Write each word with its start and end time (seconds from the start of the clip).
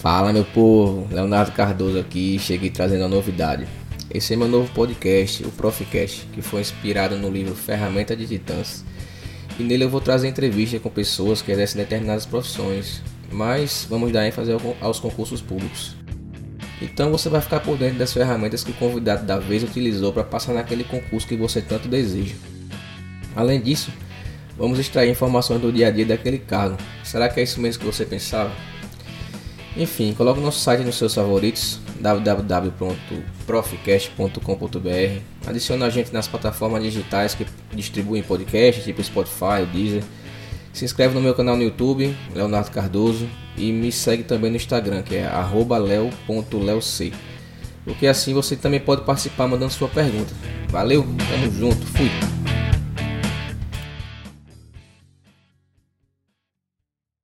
Fala 0.00 0.32
meu 0.32 0.44
povo, 0.44 1.12
Leonardo 1.12 1.50
Cardoso 1.50 1.98
aqui, 1.98 2.38
cheguei 2.38 2.70
trazendo 2.70 3.02
a 3.02 3.08
novidade. 3.08 3.66
Esse 4.14 4.32
é 4.32 4.36
meu 4.36 4.46
novo 4.46 4.72
podcast, 4.72 5.42
o 5.42 5.50
Profcast, 5.50 6.24
que 6.32 6.40
foi 6.40 6.60
inspirado 6.60 7.16
no 7.16 7.28
livro 7.28 7.52
Ferramenta 7.56 8.14
de 8.14 8.24
Titãs. 8.24 8.84
E 9.58 9.62
nele 9.64 9.82
eu 9.82 9.90
vou 9.90 10.00
trazer 10.00 10.28
entrevista 10.28 10.78
com 10.78 10.88
pessoas 10.88 11.42
que 11.42 11.50
exercem 11.50 11.82
determinadas 11.82 12.24
profissões, 12.24 13.02
mas 13.32 13.88
vamos 13.90 14.12
dar 14.12 14.24
ênfase 14.24 14.52
aos 14.80 15.00
concursos 15.00 15.42
públicos. 15.42 15.96
Então 16.80 17.10
você 17.10 17.28
vai 17.28 17.40
ficar 17.40 17.58
por 17.58 17.76
dentro 17.76 17.98
das 17.98 18.12
ferramentas 18.12 18.62
que 18.62 18.70
o 18.70 18.74
convidado 18.74 19.26
da 19.26 19.40
vez 19.40 19.64
utilizou 19.64 20.12
para 20.12 20.22
passar 20.22 20.54
naquele 20.54 20.84
concurso 20.84 21.26
que 21.26 21.36
você 21.36 21.60
tanto 21.60 21.88
deseja. 21.88 22.36
Além 23.34 23.60
disso, 23.60 23.90
vamos 24.56 24.78
extrair 24.78 25.10
informações 25.10 25.60
do 25.60 25.72
dia 25.72 25.88
a 25.88 25.90
dia 25.90 26.06
daquele 26.06 26.38
cargo. 26.38 26.76
Será 27.02 27.28
que 27.28 27.40
é 27.40 27.42
isso 27.42 27.60
mesmo 27.60 27.80
que 27.80 27.86
você 27.86 28.06
pensava? 28.06 28.52
Enfim, 29.80 30.12
coloque 30.12 30.38
nosso 30.40 30.58
site 30.58 30.80
nos 30.82 30.98
seus 30.98 31.14
favoritos, 31.14 31.78
www.profcast.com.br. 32.00 34.40
Adicione 35.46 35.84
a 35.84 35.88
gente 35.88 36.12
nas 36.12 36.26
plataformas 36.26 36.82
digitais 36.82 37.32
que 37.32 37.46
distribuem 37.72 38.24
podcasts, 38.24 38.82
tipo 38.82 39.00
Spotify, 39.04 39.64
Deezer. 39.72 40.02
Se 40.72 40.84
inscreve 40.84 41.14
no 41.14 41.20
meu 41.20 41.32
canal 41.32 41.56
no 41.56 41.62
YouTube, 41.62 42.12
Leonardo 42.34 42.72
Cardoso, 42.72 43.28
e 43.56 43.70
me 43.70 43.92
segue 43.92 44.24
também 44.24 44.50
no 44.50 44.56
Instagram, 44.56 45.02
que 45.04 45.14
é 45.14 45.30
leo.leoc. 45.30 47.12
Porque 47.84 48.08
assim 48.08 48.34
você 48.34 48.56
também 48.56 48.80
pode 48.80 49.02
participar 49.02 49.46
mandando 49.46 49.72
sua 49.72 49.86
pergunta. 49.88 50.34
Valeu, 50.70 51.06
tamo 51.30 51.52
junto, 51.56 51.86
fui! 51.86 52.10